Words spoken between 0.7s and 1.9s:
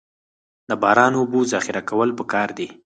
باران اوبو ذخیره